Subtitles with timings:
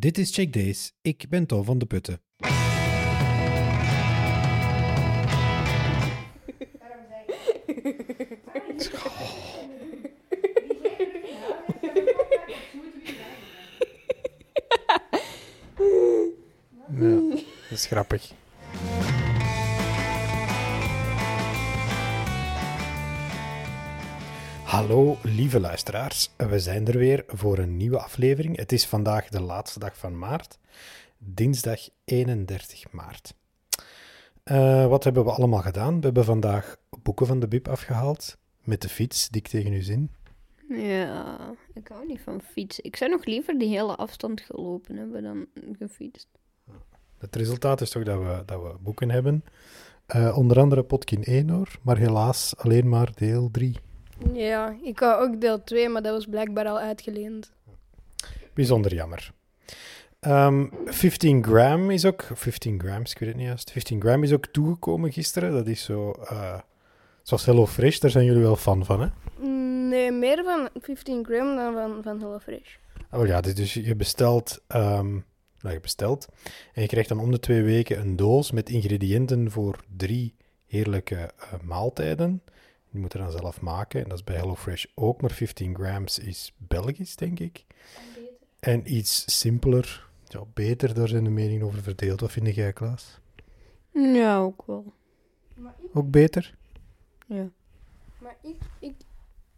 [0.00, 0.92] Dit is Check Days.
[1.02, 2.20] Ik ben Tom van de Putten.
[16.98, 17.20] Ja,
[17.68, 18.32] dat is grappig.
[24.70, 28.56] Hallo lieve luisteraars, we zijn er weer voor een nieuwe aflevering.
[28.56, 30.58] Het is vandaag de laatste dag van maart,
[31.18, 33.34] dinsdag 31 maart.
[34.44, 35.96] Uh, wat hebben we allemaal gedaan?
[35.98, 40.10] We hebben vandaag boeken van de bib afgehaald met de fiets, dik tegen uw zin.
[40.68, 42.84] Ja, ik hou niet van fietsen.
[42.84, 45.46] Ik zou nog liever die hele afstand gelopen hebben dan
[45.78, 46.28] gefietst.
[47.18, 49.44] Het resultaat is toch dat we, dat we boeken hebben.
[50.16, 53.76] Uh, onder andere Potkin 1 hoor, maar helaas alleen maar deel 3.
[54.32, 57.50] Ja, ik wou ook deel 2, maar dat was blijkbaar al uitgeleend.
[58.54, 59.32] Bijzonder jammer.
[60.20, 63.70] Um, 15 gram is ook, 15 grams, ik weet het niet juist.
[63.70, 65.52] 15 gram is ook toegekomen gisteren.
[65.52, 66.58] Dat is zo, uh,
[67.22, 69.08] zoals Hello Fresh, daar zijn jullie wel fan van, hè?
[69.88, 72.76] Nee, meer van 15 gram dan van, van Hello Fresh.
[73.10, 75.24] Oh ja, dus je bestelt, um,
[75.60, 76.28] nou, je bestelt
[76.72, 80.34] en je krijgt dan om de twee weken een doos met ingrediënten voor drie
[80.66, 82.42] heerlijke uh, maaltijden.
[82.90, 84.02] Die moet je dan zelf maken.
[84.02, 85.20] En dat is bij HelloFresh ook.
[85.20, 87.64] Maar 15 grams is Belgisch, denk ik.
[88.60, 90.08] En, en iets simpeler.
[90.24, 92.20] Ja, beter, daar zijn de meningen over verdeeld.
[92.20, 93.20] Wat vind jij, Klaas?
[93.92, 94.92] Ja, ook wel.
[95.92, 96.54] Ook beter?
[97.26, 97.48] Ja.
[98.18, 98.94] Maar ik, ik,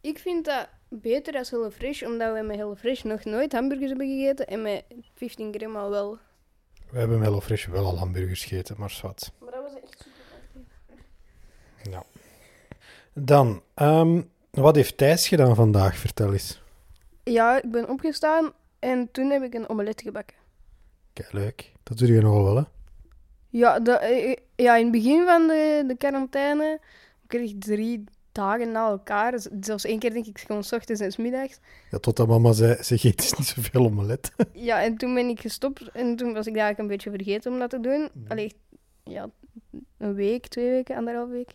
[0.00, 4.46] ik vind dat beter als HelloFresh, omdat we met HelloFresh nog nooit hamburgers hebben gegeten.
[4.46, 6.18] En met 15 gram al wel.
[6.90, 9.32] We hebben met HelloFresh wel al hamburgers gegeten, maar zwart.
[9.38, 11.92] Maar dat was echt super.
[11.92, 12.04] Ja.
[13.14, 15.96] Dan, um, wat heeft Thijs gedaan vandaag?
[15.96, 16.62] Vertel eens.
[17.24, 20.36] Ja, ik ben opgestaan en toen heb ik een omelet gebakken.
[21.12, 21.72] Kijk, leuk.
[21.82, 22.62] Dat doe je nogal wel, hè?
[23.48, 26.80] Ja, de, ja in het begin van de, de quarantaine
[27.26, 29.40] kreeg ik drie dagen na elkaar.
[29.60, 31.60] Zelfs één keer denk ik gewoon s ochtends en s middags.
[31.90, 34.32] Ja, totdat mama zei, ze eet dus niet zoveel omelet.
[34.52, 37.58] ja, en toen ben ik gestopt en toen was ik eigenlijk een beetje vergeten om
[37.58, 38.08] dat te doen.
[38.12, 38.24] Mm.
[38.28, 38.52] Allee,
[39.04, 39.30] ja,
[39.98, 41.54] een week, twee weken, anderhalf week.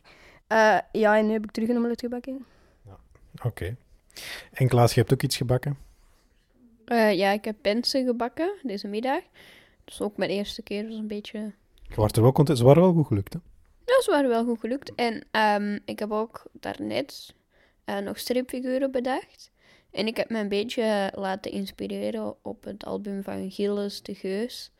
[0.51, 2.45] Uh, ja, en nu heb ik terug een omelet gebakken.
[2.85, 2.97] Ja.
[3.35, 3.47] Oké.
[3.47, 3.75] Okay.
[4.51, 5.77] En Klaas, je hebt ook iets gebakken?
[6.85, 9.21] Uh, ja, ik heb pensen gebakken deze middag.
[9.85, 11.53] Dus ook mijn eerste keer was een beetje...
[11.81, 12.57] Je was er wel content.
[12.57, 13.39] Ze waren wel goed gelukt, hè?
[13.85, 14.95] Ja, ze waren wel goed gelukt.
[14.95, 15.25] En
[15.61, 17.35] um, ik heb ook daarnet
[17.85, 19.51] uh, nog stripfiguren bedacht.
[19.91, 24.71] En ik heb me een beetje laten inspireren op het album van Gilles de Geus,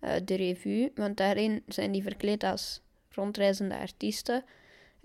[0.00, 0.92] uh, De Revue.
[0.94, 4.44] Want daarin zijn die verkleed als rondreizende artiesten.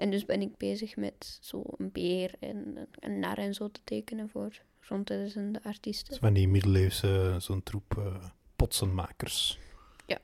[0.02, 3.80] En dus ben ik bezig met zo een beer en een nar en zo te
[3.84, 6.18] tekenen voor rondreizende artiesten.
[6.20, 8.16] Van die middeleeuwse, zo'n troep uh,
[8.56, 9.60] potsenmakers.
[10.06, 10.18] Ja.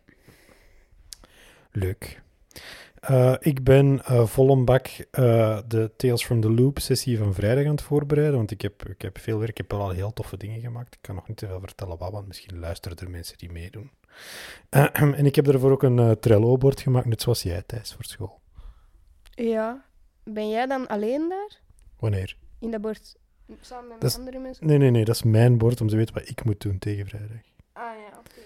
[1.72, 2.22] Leuk.
[3.10, 7.34] Uh, ik ben uh, vol een bak uh, de Tales from the Loop sessie van
[7.34, 10.14] vrijdag aan het voorbereiden, want ik heb, ik heb veel werk, ik heb al heel
[10.14, 10.94] toffe dingen gemaakt.
[10.94, 13.92] Ik kan nog niet te veel vertellen wat, want misschien luisteren er mensen die meedoen.
[15.20, 18.40] en ik heb daarvoor ook een Trello-bord gemaakt, net zoals jij, Thijs, voor school.
[19.46, 19.86] Ja.
[20.24, 21.60] Ben jij dan alleen daar?
[22.00, 22.38] Wanneer?
[22.60, 23.16] In dat bord
[23.62, 24.68] samen met andere mensen?
[24.68, 27.08] Nee, nee, nee, dat is mijn bord om te weten wat ik moet doen tegen
[27.08, 27.42] vrijdag.
[27.74, 28.42] Ah ja, oké.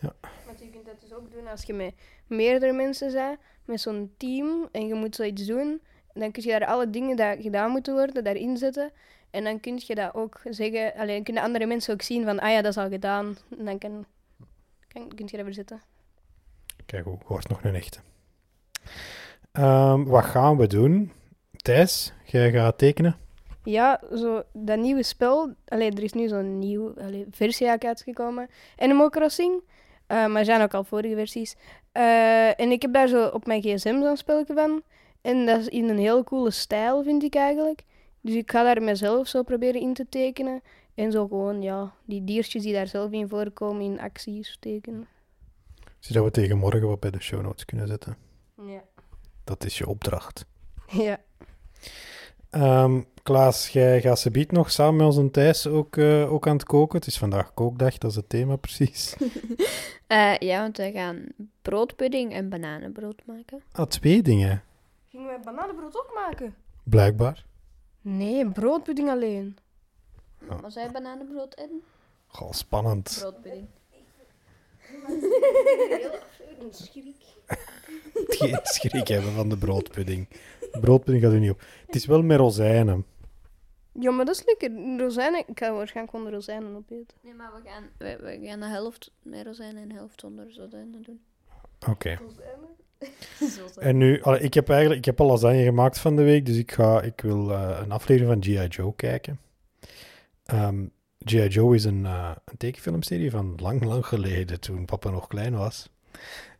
[0.00, 0.14] Ja.
[0.46, 1.94] Want je kunt dat dus ook doen als je met
[2.26, 5.82] meerdere mensen bent, met zo'n team, en je moet zoiets doen.
[6.12, 8.92] Dan kun je daar alle dingen die gedaan moeten worden, daarin zetten.
[9.30, 12.50] En dan kun je dat ook zeggen, alleen kunnen andere mensen ook zien van, ah
[12.50, 13.36] ja, dat is al gedaan.
[13.58, 14.06] En dan kan,
[14.88, 15.82] kan, kun je dat verzetten.
[16.86, 17.98] Kijk, hoe wordt nog een echte.
[19.58, 21.12] Um, wat gaan we doen?
[21.56, 23.16] Thijs, jij gaat tekenen?
[23.62, 25.54] Ja, zo dat nieuwe spel.
[25.68, 28.48] Allee, er is nu zo'n nieuwe allee, versie uitgekomen.
[28.76, 29.60] Animal Crossing.
[30.08, 31.56] Uh, maar er zijn ook al vorige versies.
[31.92, 34.82] Uh, en ik heb daar zo op mijn gsm zo'n spelletje van.
[35.20, 37.82] En dat is in een heel coole stijl, vind ik eigenlijk.
[38.20, 40.62] Dus ik ga daar mezelf zo proberen in te tekenen.
[40.94, 45.06] En zo gewoon, ja, die diertjes die daar zelf in voorkomen, in acties tekenen.
[45.98, 48.16] Zie dat we tegen morgen wat bij de show notes kunnen zetten.
[48.66, 48.82] Ja.
[49.46, 50.46] Dat is je opdracht.
[50.86, 51.20] Ja.
[52.50, 56.56] Um, Klaas, jij gaat ze biedt nog samen met onze Thijs ook, uh, ook aan
[56.56, 56.98] het koken.
[56.98, 59.16] Het is vandaag kookdag, dat is het thema precies.
[60.08, 61.26] uh, ja, want wij gaan
[61.62, 63.62] broodpudding en bananenbrood maken.
[63.72, 64.62] Ah, twee dingen.
[65.08, 66.54] Gingen wij bananenbrood ook maken?
[66.82, 67.44] Blijkbaar.
[68.00, 69.58] Nee, broodpudding alleen.
[70.48, 70.60] Oh.
[70.60, 71.82] Was hij bananenbrood in?
[72.26, 73.16] Goh, spannend.
[73.20, 73.66] Broodpudding.
[76.66, 77.16] Een schrik.
[78.38, 80.28] Geen schrik hebben van de broodpudding.
[80.80, 81.60] Broodpudding gaat er niet op.
[81.86, 83.04] Het is wel met rozijnen.
[84.00, 84.98] Ja, maar dat is lekker.
[84.98, 87.16] Rozijnen, ik ga waarschijnlijk gewoon rozijnen opeten.
[87.20, 90.54] Nee, maar we gaan, we, we gaan de helft met rozijnen en de helft zonder
[90.56, 91.20] rozijnen doen.
[91.88, 92.18] Oké.
[93.38, 93.86] Zo zijn.
[93.86, 96.56] En nu, allee, ik heb eigenlijk ik heb al lasagne gemaakt van de week, dus
[96.56, 98.66] ik, ga, ik wil eh, een aflevering van G.I.
[98.66, 99.40] Joe kijken.
[100.44, 100.84] Ehm
[101.24, 101.46] G.I.
[101.48, 105.90] Joe is een, eh, een tekenfilmserie van lang, lang geleden, toen papa nog klein was.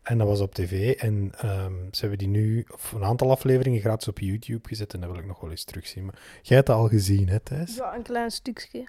[0.06, 0.94] En dat was op tv.
[0.94, 4.94] En ehm, ze hebben die nu, of een aantal afleveringen, gratis op YouTube gezet.
[4.94, 6.04] En dat wil ik nog wel eens terugzien.
[6.04, 7.76] Maar jij hebt dat al gezien, hè, Thijs?
[7.76, 8.86] Ja, een klein stukje.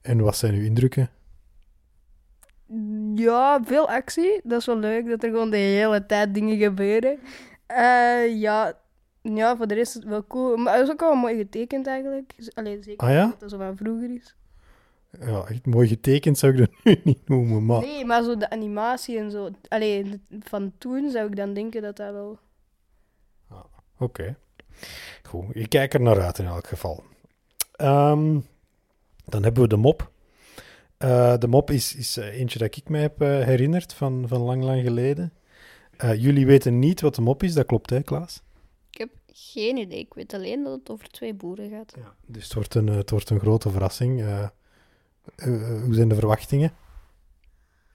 [0.00, 1.10] En wat zijn uw indrukken?
[3.14, 4.40] Ja, veel actie.
[4.44, 7.18] Dat is wel leuk, dat er gewoon de hele tijd dingen gebeuren.
[7.66, 8.78] Eh, ja,
[9.22, 10.56] ja, voor de rest is het wel cool.
[10.56, 12.34] Maar het is ook wel mooi getekend eigenlijk.
[12.54, 13.26] Alleen zeker Ah ja?
[13.26, 14.36] dat het zo van vroeger is.
[15.20, 17.80] Ja, echt mooi getekend zou ik dat nu niet noemen, maar...
[17.80, 19.50] Nee, maar zo de animatie en zo.
[19.68, 22.38] Alleen van toen zou ik dan denken dat dat wel.
[23.98, 24.36] Oké.
[25.22, 27.02] Goed, ik kijk er naar uit in elk geval.
[27.72, 28.40] Ehm,
[29.24, 30.10] dan hebben we de mop.
[30.96, 34.40] Eh, de mop is, is eh, eentje dat ik mij heb eh, herinnerd van, van
[34.40, 35.32] lang, lang geleden.
[35.96, 38.42] Eh, jullie weten niet wat de mop is, dat klopt hè, Klaas?
[38.90, 39.98] Ik heb geen idee.
[39.98, 41.92] Ik weet alleen dat het over twee boeren gaat.
[41.96, 42.14] Ja.
[42.26, 44.24] Dus het wordt een, het wordt een grote verrassing.
[45.36, 46.72] Eh, eh, hoe zijn de verwachtingen?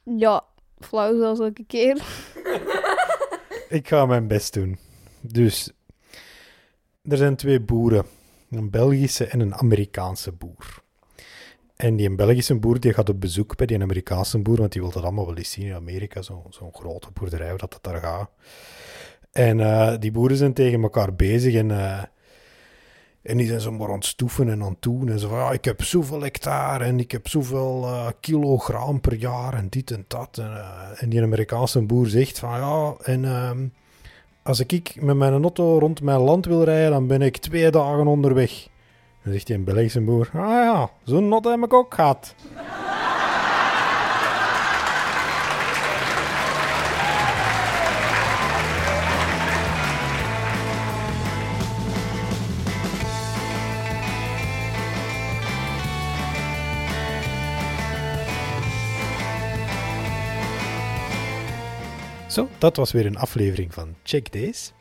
[0.04, 0.44] Ja,
[0.80, 1.96] flauw zoals elke keer.
[3.70, 4.78] Ik ga mijn best doen.
[5.22, 5.72] Dus,
[7.04, 8.06] er zijn twee boeren.
[8.52, 10.82] Een Belgische en een Amerikaanse boer.
[11.76, 14.92] En die Belgische boer die gaat op bezoek bij die Amerikaanse boer, want die wil
[14.92, 18.02] dat allemaal wel eens zien in Amerika, zo- zo'n grote boerderij, hoe dat, dat daar
[18.02, 18.30] gaat.
[19.32, 21.72] En eh, die boeren zijn tegen elkaar bezig en,
[23.28, 25.10] en die zijn zo maar aan het stoeven en aan het doen.
[25.10, 29.54] En van, ja, ik heb zoveel hectare en ik heb zoveel eh, kilogram per jaar
[29.54, 30.38] en dit en dat.
[30.38, 30.58] En,
[30.98, 33.26] eh, die Amerikaanse boer zegt van, ja, en...
[33.26, 33.68] ehm,
[34.48, 38.08] als ik met mijn auto rond mijn land wil rijden, dan ben ik twee dagen
[38.08, 38.68] onderweg.
[39.24, 42.36] Dan zegt die een Belgische boer, ah ja, zo'n auto heb ik ook gehad.
[62.58, 64.74] Dat was weer een aflevering van Check Days.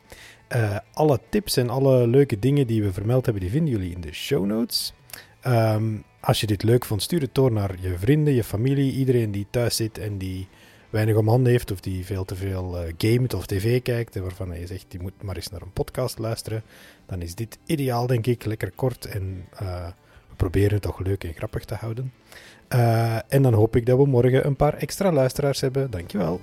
[0.47, 4.01] Eh, alle tips en alle leuke dingen die we vermeld hebben, die vinden jullie in
[4.01, 4.93] de show notes.
[5.41, 9.31] Ehm, als je dit leuk vond, stuur het door naar je vrienden, je familie, iedereen
[9.31, 10.47] die thuis zit en die
[10.89, 14.21] weinig om handen heeft of die veel te veel eh, gamet of tv kijkt en
[14.21, 16.63] waarvan je zegt, die moet maar eens naar een podcast luisteren.
[17.05, 18.45] Dan is dit ideaal, denk ik.
[18.45, 19.87] Lekker kort en eh,
[20.29, 22.13] we proberen het toch leuk en grappig te houden.
[23.27, 25.91] En dan hoop ik dat we morgen een paar extra luisteraars hebben.
[25.91, 26.41] Dankjewel.